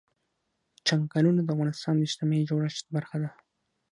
چنګلونه 0.87 1.41
د 1.43 1.49
افغانستان 1.55 1.93
د 1.97 2.01
اجتماعي 2.07 2.43
جوړښت 2.49 2.85
برخه 2.95 3.17
ده. 3.23 3.29